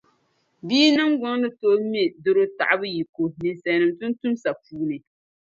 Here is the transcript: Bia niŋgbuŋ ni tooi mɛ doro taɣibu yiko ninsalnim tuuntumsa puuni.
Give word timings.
Bia 0.67 0.87
niŋgbuŋ 0.97 1.33
ni 1.41 1.49
tooi 1.59 1.79
mɛ 1.91 2.01
doro 2.23 2.43
taɣibu 2.57 2.85
yiko 2.95 3.21
ninsalnim 3.41 3.91
tuuntumsa 3.97 4.49
puuni. 4.63 4.97